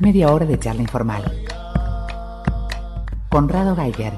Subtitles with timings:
[0.00, 1.24] Media hora de charla informal.
[3.28, 4.14] Conrado Geiger.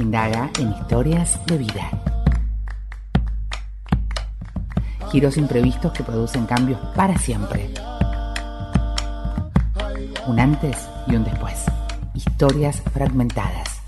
[0.00, 1.90] Indaga en historias de vida.
[5.12, 7.68] Giros imprevistos que producen cambios para siempre.
[10.26, 11.66] Un antes y un después.
[12.14, 13.82] Historias fragmentadas.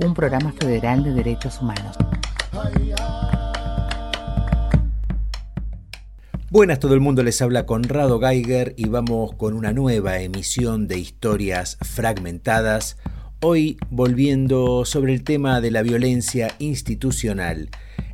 [0.00, 1.96] Un programa federal de derechos humanos.
[6.52, 10.98] Buenas todo el mundo, les habla Conrado Geiger y vamos con una nueva emisión de
[10.98, 12.96] historias fragmentadas,
[13.40, 17.68] hoy volviendo sobre el tema de la violencia institucional.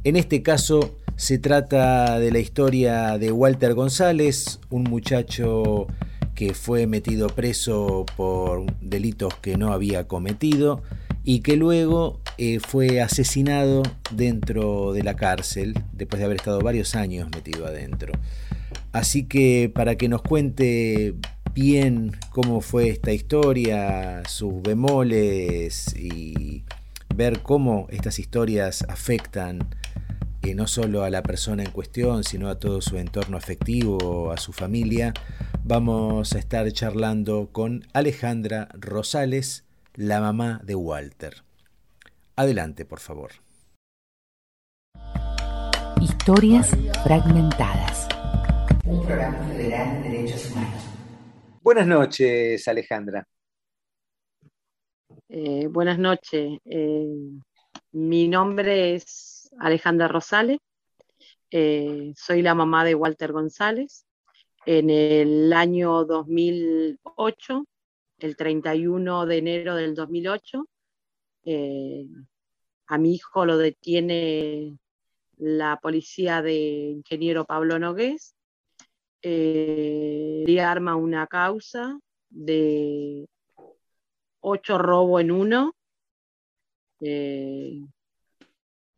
[0.05, 5.87] En este caso se trata de la historia de Walter González, un muchacho
[6.35, 10.83] que fue metido preso por delitos que no había cometido
[11.29, 16.95] y que luego eh, fue asesinado dentro de la cárcel, después de haber estado varios
[16.95, 18.13] años metido adentro.
[18.93, 21.17] Así que para que nos cuente
[21.53, 26.63] bien cómo fue esta historia, sus bemoles y
[27.13, 29.69] ver cómo estas historias afectan
[30.43, 34.37] eh, no solo a la persona en cuestión, sino a todo su entorno afectivo, a
[34.37, 35.13] su familia,
[35.65, 39.66] vamos a estar charlando con Alejandra Rosales,
[39.97, 41.43] la mamá de Walter.
[42.37, 43.31] Adelante, por favor.
[46.01, 46.71] Historias
[47.03, 48.09] fragmentadas.
[48.85, 50.85] Un programa federal de derechos humanos.
[51.63, 53.27] Buenas noches, Alejandra.
[55.29, 56.59] Eh, buenas noches.
[56.67, 57.09] Eh,
[57.93, 60.59] mi nombre es Alejandra Rosales.
[61.51, 64.05] Eh, soy la mamá de Walter González.
[64.67, 67.65] En el año 2008
[68.19, 70.69] el 31 de enero del 2008.
[71.45, 72.07] Eh,
[72.87, 74.79] a mi hijo lo detiene
[75.37, 76.55] la policía de
[76.91, 78.35] ingeniero Pablo Nogués.
[79.23, 81.99] Eh, le arma una causa
[82.31, 83.29] de
[84.41, 85.75] ocho robos en uno.
[87.01, 87.81] Eh,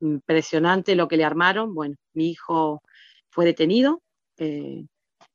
[0.00, 1.74] impresionante lo que le armaron.
[1.74, 2.82] Bueno, mi hijo
[3.30, 4.00] fue detenido,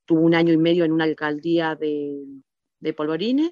[0.06, 2.26] tuvo un año y medio en una alcaldía de,
[2.80, 3.52] de Polvorines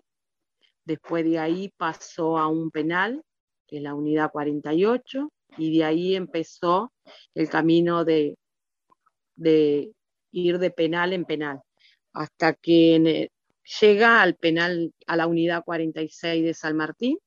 [0.85, 3.23] Después de ahí pasó a un penal,
[3.67, 6.91] que es la unidad 48, y de ahí empezó
[7.33, 8.37] el camino de,
[10.31, 11.61] ir de penal en penal,
[12.13, 13.29] hasta que
[13.81, 17.17] llega al penal, a la unidad 46 de San Martín.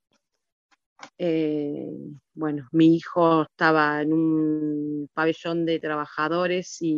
[1.19, 1.91] Eh,
[2.35, 6.97] bueno, mi hijo estaba en un pabellón de trabajadores y,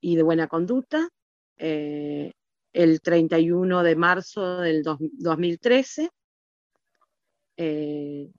[0.00, 1.08] y de buena conducta.
[1.56, 2.32] Eh,
[2.72, 6.10] el 31 de marzo del 2013.
[7.56, 8.30] Eh,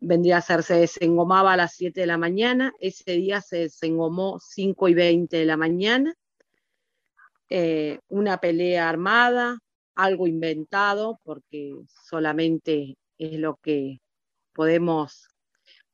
[0.00, 4.38] vendría a ser, se desengomaba a las 7 de la mañana, ese día se desengomó
[4.40, 6.14] 5 y 20 de la mañana,
[7.48, 9.58] eh, una pelea armada,
[9.94, 11.74] algo inventado, porque
[12.08, 14.00] solamente es lo que
[14.52, 15.28] podemos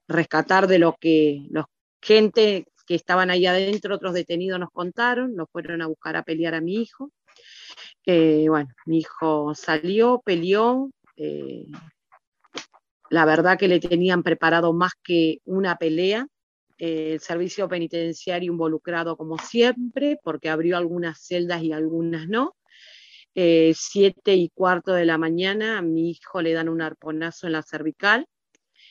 [0.08, 1.66] rescatar de lo que los
[2.02, 6.56] gente que estaban ahí adentro, otros detenidos nos contaron, nos fueron a buscar a pelear
[6.56, 7.12] a mi hijo.
[8.04, 10.90] Eh, bueno, mi hijo salió, peleó.
[11.16, 11.66] Eh,
[13.08, 16.26] la verdad que le tenían preparado más que una pelea.
[16.78, 22.56] Eh, el servicio penitenciario involucrado como siempre, porque abrió algunas celdas y algunas no.
[23.72, 27.62] siete y cuarto de la mañana a mi hijo le dan un arponazo en la
[27.62, 28.26] cervical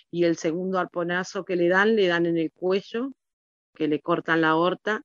[0.09, 3.11] y el segundo arponazo que le dan le dan en el cuello
[3.75, 5.01] que le cortan la aorta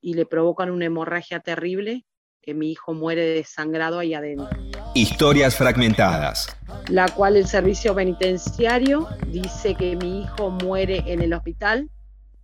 [0.00, 2.04] y le provocan una hemorragia terrible,
[2.40, 4.50] que mi hijo muere desangrado ahí adentro.
[4.94, 6.56] Historias fragmentadas.
[6.88, 11.88] La cual el servicio penitenciario dice que mi hijo muere en el hospital,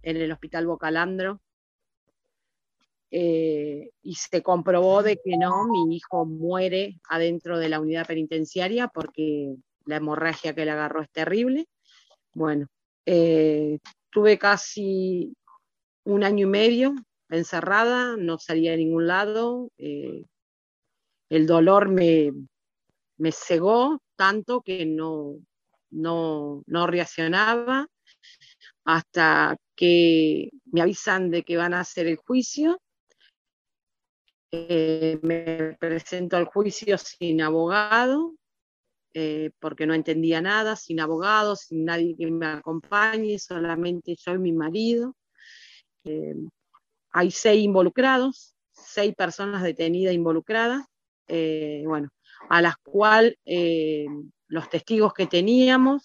[0.03, 1.41] en el hospital Bocalandro,
[3.11, 8.89] eh, y se comprobó de que no, mi hijo muere adentro de la unidad penitenciaria
[8.89, 11.67] porque la hemorragia que le agarró es terrible.
[12.35, 12.67] Bueno,
[13.07, 13.79] eh,
[14.11, 15.35] Tuve casi
[16.05, 16.95] un año y medio
[17.31, 19.71] encerrada, no salía a ningún lado.
[19.79, 20.25] Eh,
[21.31, 22.33] el dolor me,
[23.19, 25.37] me cegó tanto que no,
[25.91, 27.87] no, reaccionaba
[28.85, 32.81] hasta que me avisan de que van a hacer el juicio.
[34.51, 38.35] Eh, me presento al juicio sin abogado,
[39.21, 44.39] eh, porque no entendía nada, sin abogados, sin nadie que me acompañe, solamente yo y
[44.39, 45.17] mi marido.
[46.05, 46.37] Eh,
[47.11, 50.87] hay seis involucrados, seis personas detenidas involucradas,
[51.27, 52.11] eh, bueno,
[52.49, 53.35] a las cuales
[54.47, 56.05] los testigos que teníamos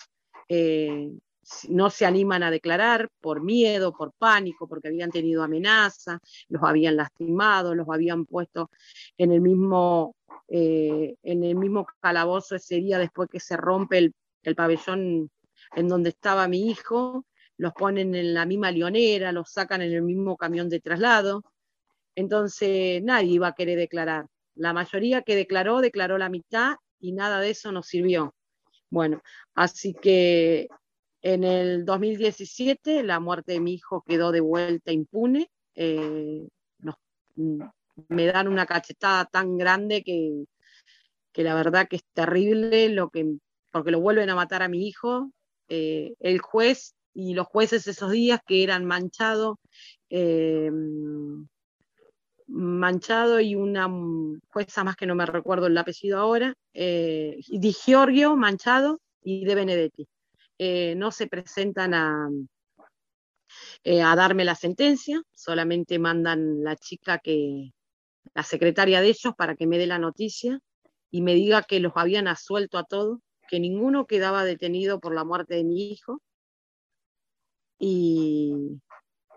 [1.69, 6.95] no se animan a declarar por miedo, por pánico, porque habían tenido amenaza, los habían
[6.95, 8.69] lastimado, los habían puesto
[9.18, 10.16] en el mismo,
[10.56, 14.14] eh, en el mismo calabozo ese día después que se rompe el,
[14.44, 15.32] el pabellón
[15.76, 17.26] en donde estaba mi hijo,
[17.58, 21.44] los ponen en la misma leonera, los sacan en el mismo camión de traslado.
[22.14, 24.28] Entonces nadie iba a querer declarar.
[24.54, 28.36] La mayoría que declaró, declaró la mitad y nada de eso nos sirvió.
[28.92, 29.24] Bueno,
[29.56, 30.68] así que
[31.24, 35.50] en el 2017 la muerte de mi hijo quedó de vuelta impune.
[35.74, 36.48] Eh,
[37.38, 37.64] mm,
[38.10, 40.45] me dan una cachetada tan grande que,
[41.31, 43.38] que, la verdad que es terrible lo que,
[43.72, 45.31] porque lo vuelven a matar a mi hijo.
[45.69, 49.57] Eh, el juez y los jueces esos días que eran manchados,
[50.10, 50.72] eh,
[52.48, 53.90] Manchado y una
[54.50, 59.56] jueza más que no me recuerdo el apellido ahora, eh, Di Giorgio Manchado y De
[59.56, 60.07] Benedetti.
[60.60, 62.30] Eh, no se presentan a,
[63.86, 67.72] a darme la sentencia, solamente mandan la chica que,
[68.34, 70.60] la secretaria de ellos, para que me dé la noticia
[71.12, 75.24] y me diga que los habían asuelto a todos, que ninguno quedaba detenido por la
[75.24, 76.22] muerte de mi hijo.
[77.80, 78.80] Y,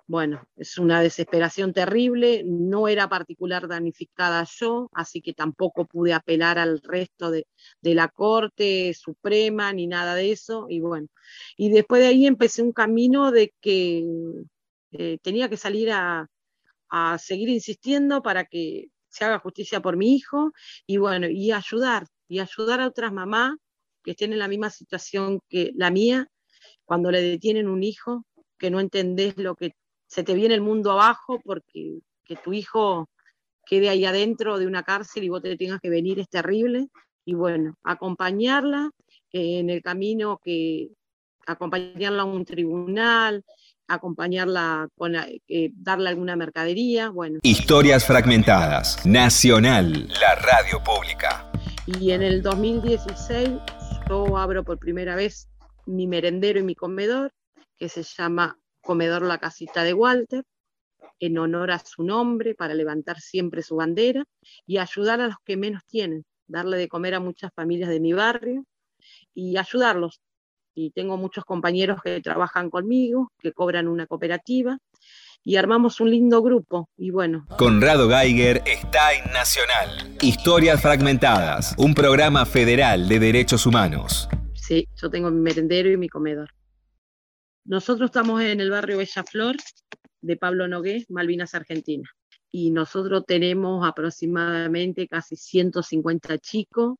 [0.06, 6.58] bueno, es una desesperación terrible, no era particular damnificada yo, así que tampoco pude apelar
[6.58, 7.46] al resto de,
[7.82, 11.08] la Corte Suprema ni nada de eso, y bueno,
[11.56, 14.04] y después de ahí empecé un camino de que
[14.92, 16.28] eh, tenía que salir a,
[16.88, 20.52] a seguir insistiendo para que se haga justicia por mi hijo,
[20.86, 23.54] y bueno, y ayudar, y ayudar a otras mamás
[24.02, 26.28] que estén en la misma situación que la mía,
[26.84, 28.24] cuando le detienen un hijo,
[28.58, 29.72] que no entendés lo que
[30.06, 33.08] se te viene el mundo abajo porque que tu hijo
[33.64, 36.88] quede ahí adentro de una cárcel y vos te tengas que venir es terrible.
[37.24, 38.90] Y bueno, acompañarla
[39.32, 40.90] eh, en el camino que
[41.46, 43.44] acompañarla a un tribunal,
[43.88, 47.38] acompañarla con eh, darle alguna mercadería, bueno.
[47.42, 51.50] Historias fragmentadas, Nacional, la radio pública.
[51.86, 53.50] Y en el 2016
[54.08, 55.48] yo abro por primera vez
[55.86, 57.32] mi merendero y mi comedor,
[57.76, 60.44] que se llama comedor La Casita de Walter,
[61.18, 64.24] en honor a su nombre, para levantar siempre su bandera
[64.66, 68.12] y ayudar a los que menos tienen, darle de comer a muchas familias de mi
[68.12, 68.64] barrio
[69.34, 70.20] y ayudarlos.
[70.78, 74.76] Y tengo muchos compañeros que trabajan conmigo, que cobran una cooperativa
[75.42, 76.90] y armamos un lindo grupo.
[76.98, 77.46] Y bueno.
[77.56, 80.18] Conrado Geiger está en Nacional.
[80.20, 84.28] Historias fragmentadas, un programa federal de derechos humanos.
[84.52, 86.50] Sí, yo tengo mi merendero y mi comedor.
[87.64, 89.56] Nosotros estamos en el barrio Bella Flor
[90.20, 92.06] de Pablo Nogués, Malvinas, Argentina.
[92.50, 96.96] Y nosotros tenemos aproximadamente casi 150 chicos,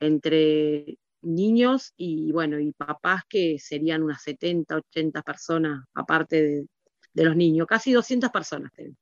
[0.00, 6.66] entre niños y bueno, y papás que serían unas 70, 80 personas, aparte de,
[7.14, 8.98] de los niños, casi 200 personas tenemos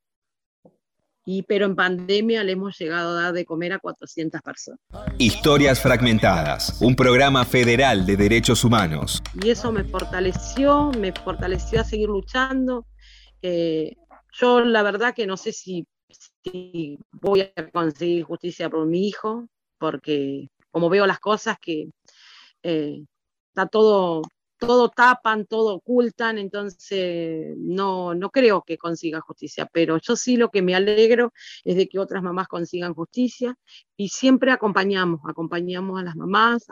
[1.25, 4.81] y pero en pandemia le hemos llegado a dar de comer a 400 personas.
[5.19, 9.23] Historias fragmentadas, un programa federal de derechos humanos.
[9.43, 12.87] Y eso me fortaleció, me fortaleció a seguir luchando.
[13.43, 13.97] Eh,
[14.33, 15.87] yo la verdad que no sé si,
[17.13, 19.47] voy a conseguir justicia por mi hijo,
[19.79, 21.91] porque como veo las cosas que
[22.63, 23.05] eh,
[23.49, 24.23] está todo
[24.61, 30.51] todo tapan, todo ocultan, entonces no, no creo que consiga justicia, pero yo sí lo
[30.51, 31.33] que me alegro
[31.65, 33.57] es de que otras mamás consigan justicia
[33.97, 36.67] y siempre acompañamos, acompañamos a las mamás,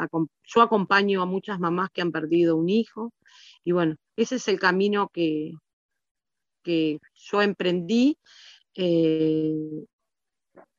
[0.44, 3.14] yo acompaño a muchas mamás que han perdido un hijo
[3.64, 5.52] y bueno, ese es el camino que,
[6.62, 8.18] que yo emprendí
[8.74, 9.86] eh,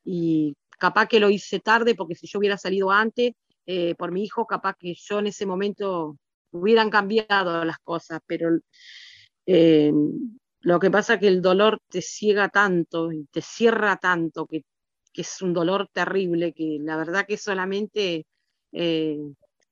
[0.05, 3.33] y capaz que lo hice tarde porque si yo hubiera salido antes
[3.71, 6.17] eh, por mi hijo, capaz que yo en ese momento
[6.49, 8.49] hubieran cambiado las cosas, pero
[9.45, 9.93] eh,
[10.61, 14.63] lo que pasa es que el dolor te ciega tanto y te cierra tanto, que,
[15.13, 18.25] es un dolor terrible, que la verdad que solamente
[18.71, 19.19] eh,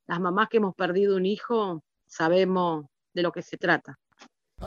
[0.05, 2.85] las mamás que hemos perdido un hijo sabemos
[3.15, 3.97] de lo que se trata.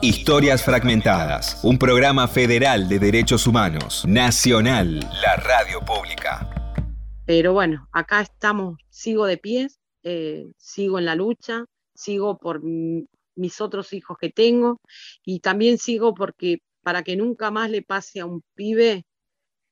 [0.01, 6.60] Historias Fragmentadas, un programa federal de derechos humanos, nacional, la radio pública.
[7.31, 9.69] Pero bueno, acá estamos, sigo de pie,
[10.03, 11.63] eh, sigo en la lucha,
[11.95, 14.81] sigo por mis otros hijos que tengo
[15.23, 19.05] y también sigo porque para que nunca más le pase a un pibe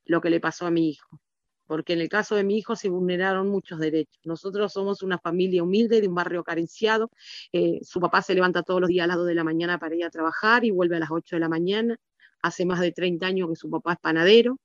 [0.06, 1.20] lo que le pasó a mi hijo.
[1.68, 4.22] Porque en el caso de mi hijo se vulneraron muchos derechos.
[4.24, 7.10] Nosotros somos una familia humilde de un barrio carenciado.
[7.52, 9.96] Eh, su papá se levanta todos los días a las 2 de la mañana para
[9.98, 11.98] ir a trabajar y vuelve a las 8 de la mañana.
[12.42, 14.58] Hace más de 30 años que su papá es panadero.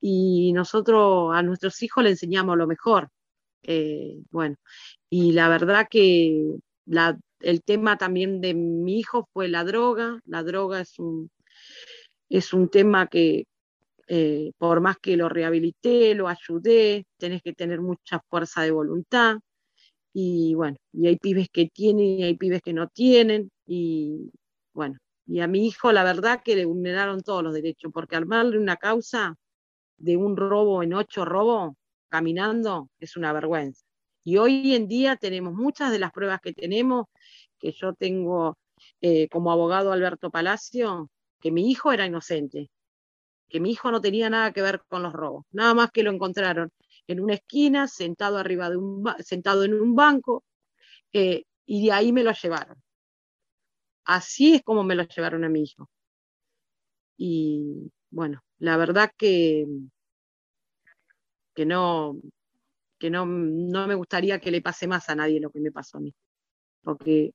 [0.00, 3.08] Y nosotros a nuestros hijos le enseñamos lo mejor.
[3.62, 4.56] Eh, bueno,
[5.10, 10.20] y la verdad que la el tema también de mi hijo fue la droga.
[10.26, 11.30] La droga es un,
[12.28, 13.46] es un tema que
[14.08, 19.36] eh, por más que lo rehabilité, lo ayudé, tenés que tener mucha fuerza de voluntad.
[20.12, 23.50] Y bueno, y hay pibes que tienen y hay pibes que no tienen.
[23.66, 24.30] Y
[24.74, 28.58] bueno, y a mi hijo la verdad que le vulneraron todos los derechos, porque armarle
[28.58, 29.36] una causa
[30.00, 31.74] de un robo en ocho robos
[32.08, 33.84] caminando es una vergüenza.
[34.24, 37.06] Y hoy en día tenemos muchas de las pruebas que tenemos,
[37.58, 38.58] que yo tengo
[39.00, 42.70] eh, como abogado Alberto Palacio, que mi hijo era inocente,
[43.48, 46.10] que mi hijo no tenía nada que ver con los robos, nada más que lo
[46.10, 46.70] encontraron
[47.06, 50.44] en una esquina, sentado arriba de un sentado en un banco,
[51.12, 52.82] eh, y de ahí me lo llevaron.
[54.04, 55.88] Así es como me lo llevaron a mi hijo.
[57.16, 59.66] Y bueno, la verdad que,
[61.54, 62.16] que no,
[62.98, 65.98] que no, no me gustaría que le pase más a nadie lo que me pasó
[65.98, 66.14] a mí.
[66.82, 67.32] Porque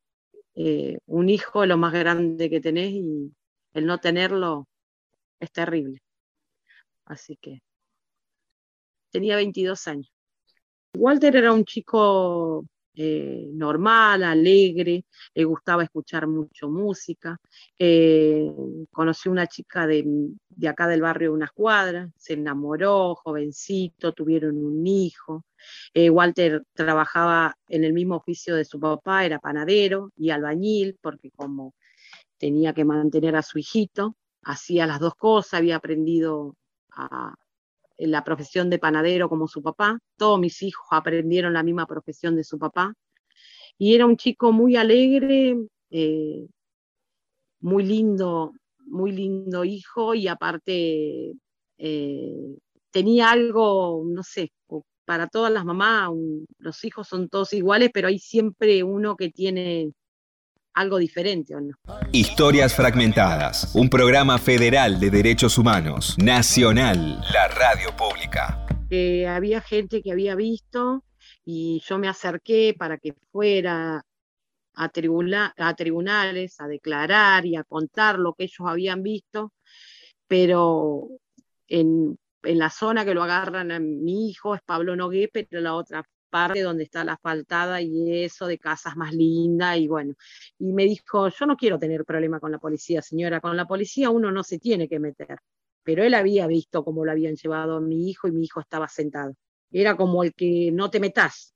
[0.55, 3.34] eh, un hijo es lo más grande que tenés y
[3.74, 4.67] el no tenerlo
[5.39, 6.01] es terrible.
[7.05, 7.62] Así que
[9.12, 10.12] tenía 22 años.
[10.96, 12.65] Walter era un chico
[12.96, 17.38] eh, normal, alegre, le gustaba escuchar mucho música.
[17.78, 18.50] Eh,
[18.92, 20.06] conoció una chica de,
[20.68, 25.46] acá del barrio de unas cuadras, se enamoró, jovencito, tuvieron un hijo.
[25.94, 31.32] Eh, Walter trabajaba en el mismo oficio de su papá, era panadero y albañil, porque
[31.32, 31.74] como
[32.38, 36.56] tenía que mantener a su hijito, hacía las dos cosas, había aprendido
[36.92, 37.36] a,
[37.98, 40.00] la profesión de panadero como su papá.
[40.18, 42.94] Todos mis hijos aprendieron la misma profesión de su papá.
[43.78, 45.58] Y era un chico muy alegre,
[45.90, 46.48] eh,
[47.60, 48.54] muy lindo,
[48.86, 51.34] muy lindo hijo y aparte
[51.78, 52.58] eh,
[52.92, 54.52] tenía algo, no sé,
[55.06, 56.10] para todas las mamás,
[56.58, 59.92] los hijos son todos iguales, pero hay siempre uno que tiene
[60.75, 61.74] algo diferente o no.
[62.12, 68.67] Historias Fragmentadas, un programa federal de derechos humanos, nacional, la radio pública.
[69.27, 71.03] había gente que había visto
[71.46, 74.03] y yo me acerqué para que fuera
[74.75, 74.91] a,
[75.58, 79.53] a tribunales a declarar y a contar lo que ellos habían visto,
[80.27, 81.08] pero
[81.67, 85.74] en, en la zona que lo agarran a mi hijo es Pablo Nogué, pero la
[85.75, 90.13] otra parte donde está la asfaltada y eso, de casas más lindas y bueno.
[90.60, 94.10] Y me dijo, yo no quiero tener problema con la policía, señora, con la policía
[94.10, 95.38] uno no se tiene que meter.
[95.84, 98.88] Pero él había visto cómo lo habían llevado a mi hijo y mi hijo estaba
[98.88, 99.36] sentado.
[99.72, 101.53] Era como el que no te metas.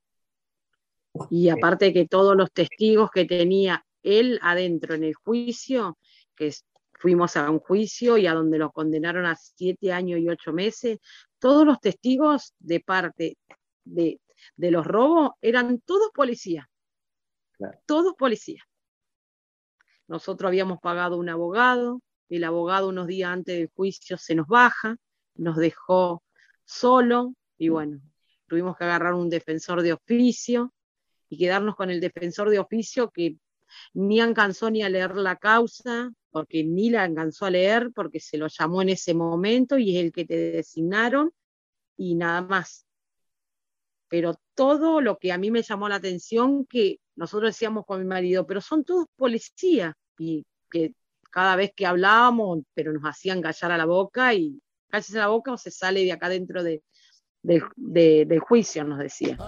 [1.30, 5.98] Y aparte que todos los testigos que tenía él adentro en el juicio,
[6.36, 6.54] que
[7.00, 10.98] fuimos a un juicio y a donde lo condenaron a siete años y ocho meses,
[11.38, 13.36] todos los testigos de parte
[13.84, 14.20] de
[14.56, 16.66] de los robos eran todos policías.
[17.86, 18.64] Todos policías.
[20.08, 24.96] Nosotros habíamos pagado un abogado, el abogado unos días antes del juicio se nos baja,
[25.34, 26.22] nos dejó
[26.64, 28.00] solo y bueno,
[28.46, 30.72] tuvimos que agarrar un defensor de oficio
[31.28, 33.36] y quedarnos con el defensor de oficio que
[33.94, 38.38] ni alcanzó ni a leer la causa, porque ni la alcanzó a leer, porque se
[38.38, 41.32] lo llamó en ese momento y es el que te designaron
[41.96, 42.86] y nada más
[44.10, 48.04] pero todo lo que a mí me llamó la atención, que nosotros decíamos con mi
[48.04, 50.92] marido, pero son todos policías, y que
[51.30, 55.28] cada vez que hablábamos, pero nos hacían callar a la boca, y calles a la
[55.28, 56.82] boca o se sale de acá dentro de,
[57.42, 59.38] del juicio, nos decía.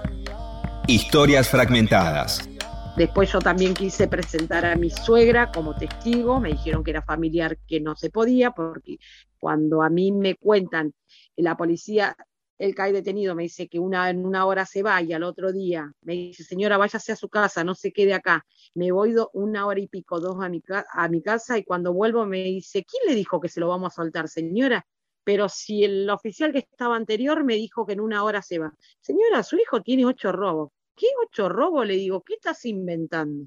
[0.87, 2.49] Historias fragmentadas.
[2.97, 7.59] Después yo también quise presentar a mi suegra como testigo, me dijeron que era familiar
[7.67, 8.99] que no se podía, porque
[9.41, 10.95] cuando a mí me cuentan
[11.35, 12.15] la policía
[12.59, 15.53] el cae detenido me dice que una, en una hora se va y al otro
[15.53, 18.47] día me dice, señora, váyase a su casa, no se quede acá.
[18.75, 22.25] Me voy una hora y pico, dos a mi, a mi casa y cuando vuelvo
[22.27, 24.87] me dice, ¿quién le dijo que se lo vamos a soltar, señora?
[25.25, 28.73] Pero si el oficial que estaba anterior me dijo que en una hora se va.
[29.01, 30.71] Señora, su hijo tiene ocho robos.
[30.97, 31.87] ¿Qué ocho robos?
[31.87, 33.47] Le digo, ¿qué estás inventando?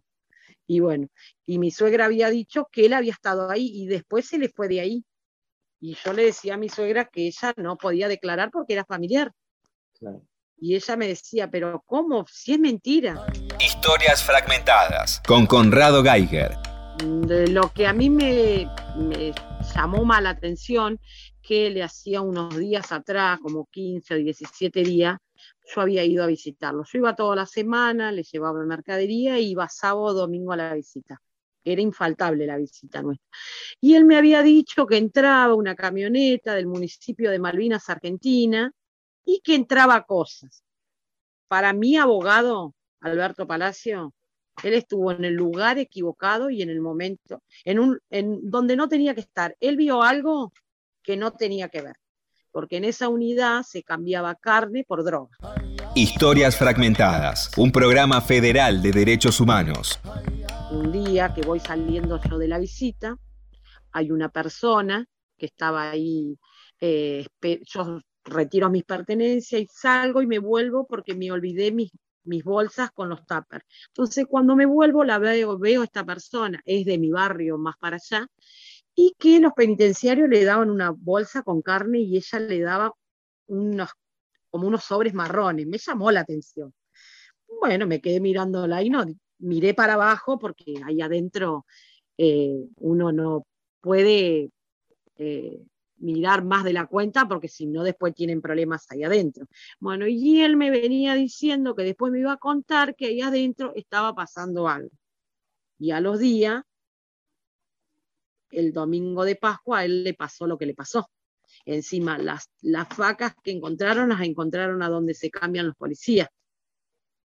[0.67, 1.07] Y bueno,
[1.45, 4.67] y mi suegra había dicho que él había estado ahí y después se le fue
[4.67, 5.05] de ahí.
[5.85, 9.31] Y yo le decía a mi suegra que ella no podía declarar porque era familiar.
[10.57, 12.25] Y ella me decía, pero ¿cómo?
[12.27, 13.27] Si es mentira.
[13.59, 16.53] Historias fragmentadas con Conrado Geiger.
[17.27, 18.67] De lo que a mí me,
[19.75, 20.99] llamó más la atención,
[21.43, 25.19] que le hacía unos días atrás, como 15 o 17 días,
[25.71, 26.83] yo había ido a visitarlo.
[26.91, 31.21] Yo iba toda la semana, le llevaba mercadería y iba sábado, domingo a la visita
[31.65, 33.27] era infaltable la visita nuestra.
[33.81, 38.71] Y él me había dicho que entraba una camioneta del municipio de Malvinas, Argentina,
[39.25, 40.63] y que entraba cosas.
[41.47, 44.13] Para mi abogado, Alberto Palacio,
[44.63, 48.87] Él estuvo en el lugar equivocado y en el momento, en un, en donde no
[48.87, 49.55] tenía que estar.
[49.59, 50.53] Él vio algo
[51.03, 51.95] que no tenía que ver,
[52.51, 55.37] porque en esa unidad se cambiaba carne por droga.
[55.93, 59.99] Historias fragmentadas, un programa federal de derechos humanos.
[60.75, 63.17] Un día que voy saliendo yo de la visita,
[63.93, 66.37] hay una persona que estaba ahí,
[66.81, 67.25] eh,
[67.65, 71.91] yo retiro mis pertenencias y salgo y me vuelvo porque me olvidé mis,
[72.25, 73.65] mis bolsas con los tuppers.
[73.87, 77.95] Entonces cuando me vuelvo la veo, veo esta persona, es de mi barrio más para
[77.95, 78.27] allá,
[78.93, 82.91] y que los penitenciarios le daban una bolsa con carne y ella le daba
[83.47, 83.91] unos,
[84.49, 85.67] como unos sobres marrones.
[85.67, 86.73] Me llamó la atención.
[87.61, 89.05] Bueno, me quedé mirándola y no,
[89.39, 91.65] miré para abajo porque ahí adentro
[92.17, 93.45] eh, uno no
[93.81, 94.51] puede
[95.17, 95.61] eh,
[95.97, 99.47] mirar más de la cuenta porque si no después tienen problemas ahí adentro.
[99.79, 103.73] Bueno, y él me venía diciendo que después me iba a contar que ahí adentro
[103.75, 104.91] estaba pasando algo.
[105.77, 106.63] Y a los días,
[108.51, 111.09] el domingo de Pascua, a él le pasó lo que le pasó.
[111.65, 116.29] Encima, las, las vacas que encontraron las encontraron a donde se cambian los policías.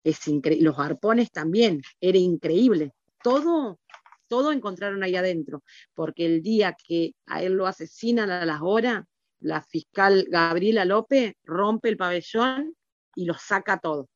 [0.03, 2.93] Es los arpones también, era increíble.
[3.21, 3.79] Todo
[4.29, 5.63] todo encontraron ahí adentro,
[5.93, 9.03] porque el día que a él lo asesinan a las horas,
[9.41, 12.75] la fiscal Gabriela López rompe el pabellón
[13.15, 14.07] y lo saca todo.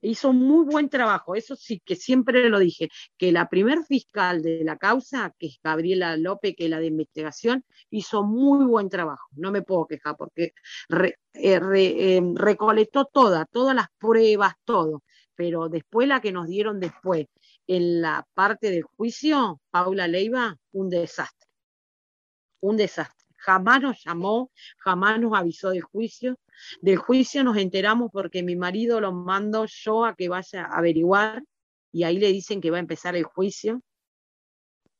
[0.00, 4.62] Hizo muy buen trabajo, eso sí que siempre lo dije, que la primer fiscal de
[4.64, 9.26] la causa, que es Gabriela López, que es la de investigación, hizo muy buen trabajo,
[9.32, 10.52] no me puedo quejar, porque
[11.02, 15.02] eh, eh, recolectó todas, todas las pruebas, todo,
[15.34, 17.26] pero después la que nos dieron después,
[17.66, 21.48] en la parte del juicio, Paula Leiva, un desastre.
[22.60, 23.17] Un desastre.
[23.38, 26.38] Jamás nos llamó, jamás nos avisó del juicio.
[26.80, 31.42] Del juicio nos enteramos porque mi marido lo mandó yo a que vaya a averiguar
[31.92, 33.80] y ahí le dicen que va a empezar el juicio.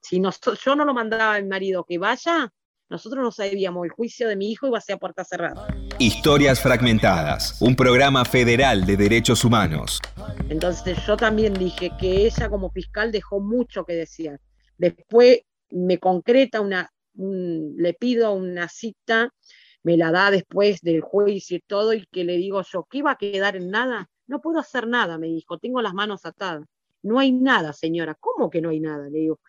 [0.00, 0.22] Si
[0.64, 2.52] yo no lo mandaba a mi marido que vaya,
[2.88, 5.66] nosotros no sabíamos, el juicio de mi hijo iba a ser a puerta cerrada.
[5.98, 10.00] Historias fragmentadas, un programa federal de derechos humanos.
[10.48, 14.40] Entonces yo también dije que ella como fiscal dejó mucho que decir.
[14.78, 19.34] Después me concreta una, le pido una cita,
[19.82, 23.12] me la da después del juicio y todo, y que le digo yo, ¿qué iba
[23.12, 24.08] a quedar en nada?
[24.26, 26.64] No puedo hacer nada, me dijo, tengo las manos atadas.
[27.02, 28.16] No hay nada, señora.
[28.18, 29.08] ¿Cómo que no hay nada?
[29.08, 29.40] Le digo,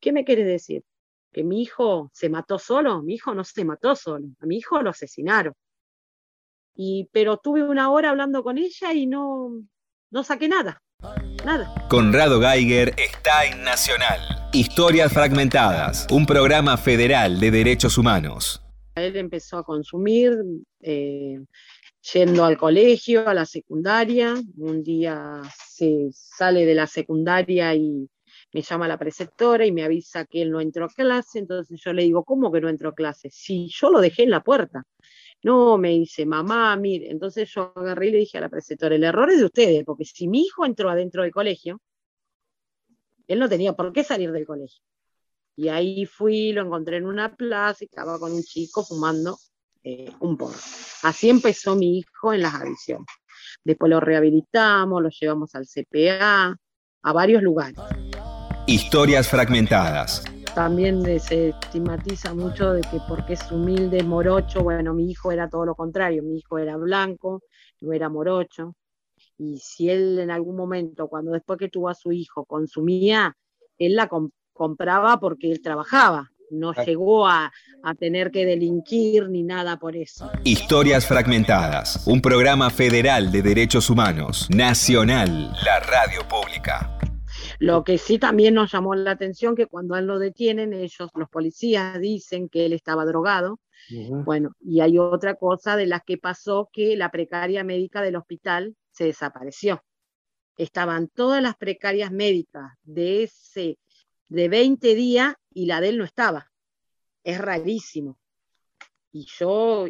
[0.00, 0.84] ¿qué me quiere decir?
[1.32, 4.82] que mi hijo se mató solo, mi hijo no se mató solo, a mi hijo
[4.82, 5.54] lo asesinaron.
[6.74, 9.50] Y, pero tuve una hora hablando con ella y no,
[10.10, 10.82] no saqué nada,
[11.44, 11.88] nada.
[11.88, 14.39] Conrado Geiger está en Nacional.
[14.52, 18.60] Historias fragmentadas, un programa federal de derechos humanos.
[18.96, 20.32] Él empezó a consumir,
[20.80, 21.38] eh,
[22.12, 24.34] yendo al colegio, a la secundaria.
[24.56, 28.10] Un día se sale de la secundaria y
[28.52, 31.92] me llama la preceptora y me avisa que él no entró a clase, entonces yo
[31.92, 33.28] le digo, ¿cómo que no entró a clase?
[33.30, 34.82] Si yo lo dejé en la puerta.
[35.44, 39.04] No, me dice, mamá, mire, entonces yo agarré y le dije a la preceptora, el
[39.04, 41.80] error es de ustedes, porque si mi hijo entró adentro del colegio,
[43.32, 44.82] él no tenía por qué salir del colegio.
[45.54, 49.38] Y ahí fui, lo encontré en una plaza y estaba con un chico fumando
[49.84, 50.58] eh, un porro.
[51.02, 53.06] Así empezó mi hijo en las adicciones.
[53.62, 56.56] Después lo rehabilitamos, lo llevamos al CPA,
[57.02, 57.78] a varios lugares.
[58.66, 60.24] Historias fragmentadas.
[60.54, 65.66] También se estigmatiza mucho de que porque es humilde, morocho, bueno, mi hijo era todo
[65.66, 67.44] lo contrario, mi hijo era blanco,
[67.80, 68.74] no era morocho.
[69.42, 73.38] Y si él en algún momento, cuando después que tuvo a su hijo, consumía,
[73.78, 74.06] él la
[74.52, 77.50] compraba porque él trabajaba, no llegó a,
[77.82, 80.30] a, tener que delinquir ni nada por eso.
[80.44, 86.98] Historias Fragmentadas, un programa federal de derechos humanos, nacional, la radio pública.
[87.58, 91.30] Lo que sí también nos llamó la atención que cuando él lo detienen, ellos, los
[91.30, 93.58] policías, dicen que él estaba drogado.
[94.24, 98.76] Bueno, y hay otra cosa de las que pasó que la precaria médica del hospital
[99.00, 99.82] se desapareció.
[100.58, 103.78] Estaban todas las precarias médicas de ese
[104.28, 106.50] de 20 días y la de él no estaba.
[107.24, 108.18] Es rarísimo
[109.10, 109.86] y yo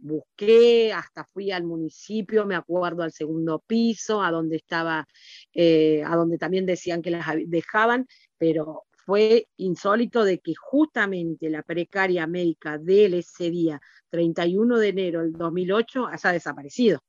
[0.00, 5.06] busqué, hasta fui al municipio, me acuerdo al segundo piso, a donde estaba,
[5.52, 8.06] eh, a donde también decían que las dejaban,
[8.38, 14.88] pero fue insólito de que justamente la precaria médica de él ese día, 31 de
[14.88, 17.00] enero del 2008, haya desaparecido.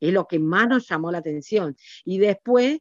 [0.00, 1.76] Es lo que más nos llamó la atención.
[2.04, 2.80] Y después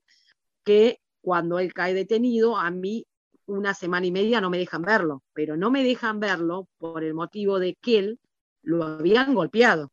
[0.64, 3.06] que cuando él cae detenido, a mí
[3.46, 7.14] una semana y media no me dejan verlo, pero no me dejan verlo por el
[7.14, 8.20] motivo de que él
[8.62, 9.92] lo habían golpeado.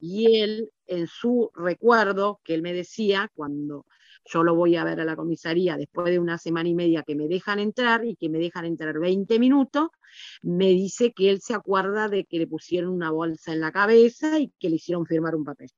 [0.00, 3.84] Y él, en su recuerdo, que él me decía, cuando
[4.24, 7.16] yo lo voy a ver a la comisaría después de una semana y media que
[7.16, 9.88] me dejan entrar y que me dejan entrar 20 minutos,
[10.42, 14.38] me dice que él se acuerda de que le pusieron una bolsa en la cabeza
[14.38, 15.70] y que le hicieron firmar un papel.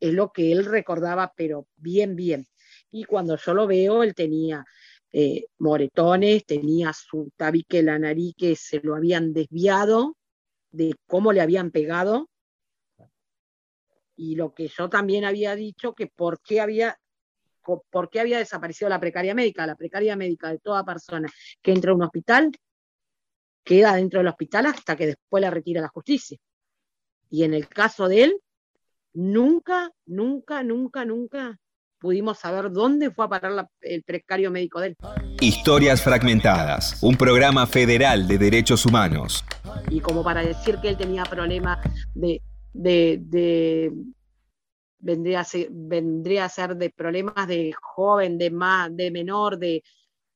[0.00, 2.46] Es lo que él recordaba, pero bien, bien.
[2.90, 4.64] Y cuando yo lo veo, él tenía
[5.12, 10.16] eh, moretones, tenía su tabique la nariz que se lo habían desviado
[10.70, 12.28] de cómo le habían pegado.
[14.16, 16.98] Y lo que yo también había dicho, que por qué había,
[17.62, 19.66] por qué había desaparecido la precaria médica.
[19.66, 21.28] La precaria médica de toda persona
[21.62, 22.50] que entra a un hospital
[23.64, 26.38] queda dentro del hospital hasta que después la retira la justicia.
[27.30, 28.40] Y en el caso de él,
[29.12, 31.58] nunca, nunca, nunca, nunca
[32.00, 34.96] pudimos saber dónde fue a parar el precario médico de él.
[35.40, 39.44] Historias fragmentadas, un programa federal de derechos humanos.
[39.90, 41.78] Y como para decir que él tenía problemas
[42.14, 42.40] de,
[42.72, 43.92] de,
[44.98, 49.82] vendría, a ser, vendría a ser de problemas de joven, de más, de menor, de,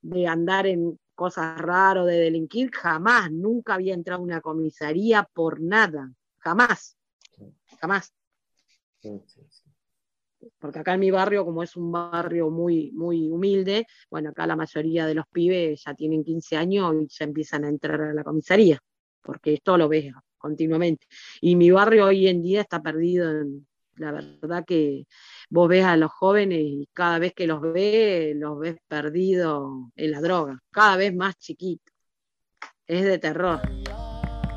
[0.02, 5.60] de andar en cosas raras, de delinquir, jamás, nunca había entrado a una comisaría por
[5.60, 6.96] nada, jamás,
[7.80, 8.12] jamás
[10.58, 14.56] porque acá en mi barrio, como es un barrio muy, muy humilde, bueno, acá la
[14.56, 18.24] mayoría de los pibes ya tienen 15 años y ya empiezan a entrar a la
[18.24, 18.78] comisaría,
[19.22, 21.06] porque esto lo ves continuamente.
[21.40, 23.32] Y mi barrio hoy en día está perdido,
[23.96, 25.06] la verdad que
[25.48, 30.10] vos ves a los jóvenes y cada vez que los ves, los ves perdidos en
[30.10, 31.92] la droga, cada vez más chiquitos.
[32.86, 33.60] Es de terror.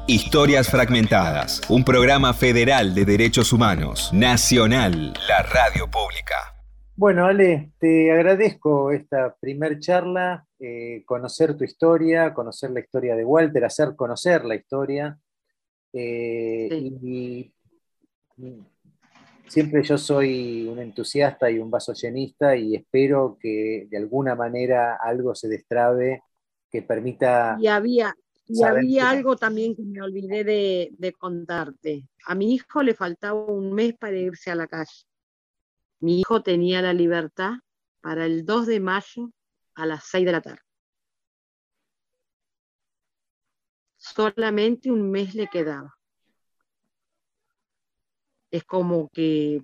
[0.10, 6.56] Historias Fragmentadas, un programa federal de derechos humanos, nacional, la radio pública.
[6.96, 13.26] Bueno, Ale, te agradezco esta primer charla, eh, conocer tu historia, conocer la historia de
[13.26, 15.20] Walter, hacer conocer la historia.
[15.91, 17.54] Eh, y,
[19.46, 24.98] siempre yo soy un entusiasta y un vaso llenista y espero que de alguna manera
[25.04, 26.24] algo se destrabe
[26.72, 27.58] que permita...
[27.60, 28.15] Y había,
[28.50, 32.08] y había algo también que me olvidé de, contarte.
[32.26, 35.06] A mi hijo le faltaba un mes para irse a la calle.
[36.00, 37.54] Mi hijo tenía la libertad
[38.02, 39.32] para el 2 de mayo
[39.76, 40.62] a las 6 de la tarde.
[43.98, 45.98] Solamente un mes le quedaba.
[48.50, 49.62] Es como que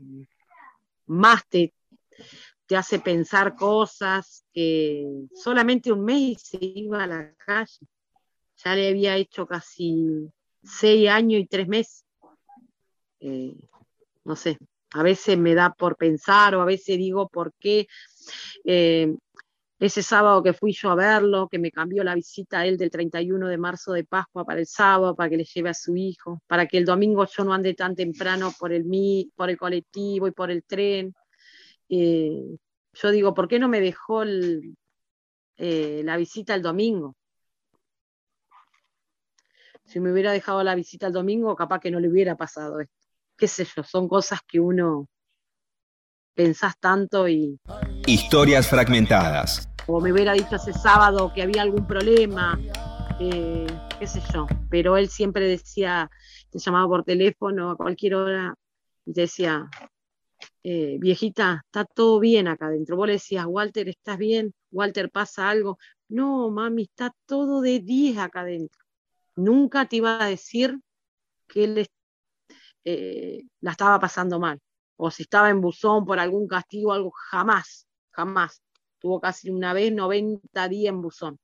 [1.06, 1.74] más te,
[2.65, 7.88] te hace pensar cosas que solamente un mes y se iba a la calle
[8.63, 10.30] ya le había hecho casi
[10.63, 12.06] seis años y tres meses.
[13.19, 13.56] Eh,
[14.23, 14.58] no sé,
[14.91, 17.88] a veces me da por pensar o a veces digo por qué
[18.65, 19.15] eh,
[19.80, 23.47] ese sábado que fui yo a verlo, que me cambió la visita él del 31
[23.49, 26.67] de marzo de Pascua para el sábado, para que le lleve a su hijo, para
[26.67, 28.86] que el domingo yo no ande tan temprano por el,
[29.36, 31.13] por el colectivo y por el tren.
[31.89, 32.56] Eh,
[32.93, 37.15] yo digo, ¿por qué no me dejó la visita el domingo?
[39.86, 42.96] Si me hubiera dejado la visita el domingo, capaz que no le hubiera pasado esto.
[43.38, 45.08] Qué sé yo, son cosas que uno
[46.34, 47.60] pensás tanto y...
[48.06, 49.69] Historias fragmentadas.
[49.88, 52.60] O me hubiera dicho ese sábado que había algún problema,
[53.19, 53.67] eh,
[54.00, 54.48] qué sé yo.
[54.69, 56.10] Pero él siempre decía,
[56.50, 58.56] te llamaba por teléfono a cualquier hora
[59.06, 59.69] y te decía,
[60.63, 62.96] eh, viejita, está todo bien acá adentro.
[62.96, 64.54] Vos le decías, Walter, ¿estás bien?
[64.72, 65.78] Walter, ¿pasa algo?
[66.08, 68.83] No, mami, está todo de 10 acá adentro
[69.36, 70.80] nunca te iba a decir
[71.48, 71.88] que él
[72.86, 74.60] eh, la estaba pasando mal,
[74.98, 78.62] o si estaba en buzón por algún castigo, algo, jamás, jamás.
[79.00, 81.39] Tuvo casi una vez 90 días en buzón.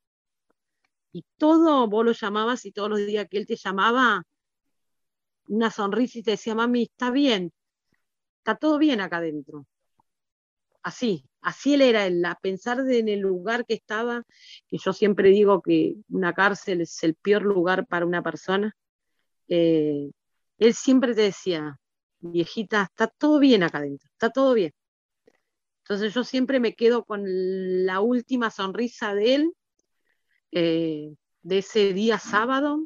[1.11, 4.23] Y todo, vos lo llamabas y todos los días que él te llamaba,
[5.47, 7.51] una sonrisa y te decía, mami, está bien,
[8.39, 9.65] está todo bien acá adentro.
[10.83, 14.23] Así, así él era, él, a pensar en el lugar que estaba,
[14.67, 18.75] que yo siempre digo que una cárcel es el peor lugar para una persona,
[19.47, 20.11] eh,
[20.57, 21.77] él siempre te decía,
[22.19, 24.73] viejita, está todo bien acá adentro, está todo bien.
[25.83, 29.53] Entonces yo siempre me quedo con la última sonrisa de él,
[30.51, 32.85] eh, de ese día sábado,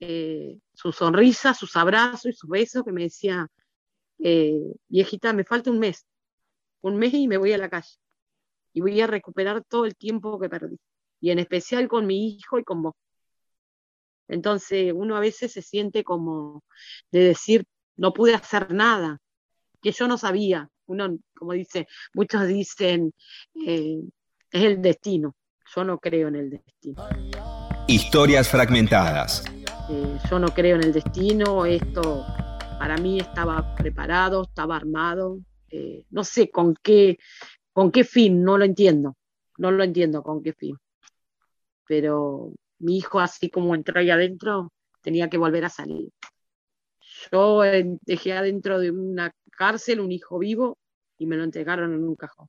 [0.00, 3.48] eh, su sonrisa, sus abrazos y sus besos, que me decía,
[4.88, 6.06] viejita, me falta un mes,
[6.82, 7.96] un mes y me voy a la calle.
[8.74, 10.78] Y voy a recuperar todo el tiempo que perdí.
[11.20, 12.94] Y en especial con mi hijo y con vos.
[14.28, 16.62] Entonces uno a veces se siente como
[17.10, 17.64] de decir,
[17.96, 19.18] no pude hacer nada,
[19.80, 20.68] que yo no sabía.
[20.86, 23.12] Uno, como dice, muchos dicen,
[23.66, 24.00] eh,
[24.50, 25.34] es el destino.
[25.74, 27.08] Yo no creo en el destino.
[27.86, 29.44] Historias fragmentadas.
[29.90, 32.24] Eh, yo no creo en el destino, esto
[32.78, 35.38] para mí estaba preparado, estaba armado,
[35.72, 37.18] eh, no sé con qué,
[37.72, 39.16] con qué fin, no lo entiendo,
[39.56, 40.76] no lo entiendo con qué fin.
[41.86, 46.10] Pero mi hijo, así como entró ahí adentro, tenía que volver a salir.
[47.30, 47.62] Yo
[48.02, 50.78] dejé adentro de una cárcel un hijo vivo
[51.18, 52.48] y me lo entregaron en un cajón,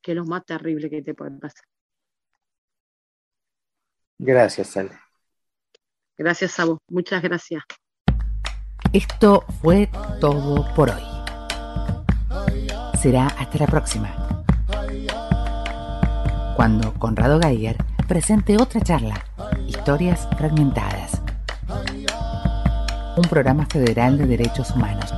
[0.00, 1.64] que es lo más terrible que te puede pasar.
[4.18, 4.98] Gracias, Ale.
[6.16, 7.62] Gracias a vos, muchas gracias.
[8.92, 9.88] Esto fue
[10.20, 11.17] todo por hoy.
[13.00, 14.44] Será hasta la próxima.
[16.56, 19.14] Cuando Conrado Geiger presente otra charla,
[19.66, 21.20] Historias Fragmentadas.
[23.16, 25.12] Un programa federal de derechos humanos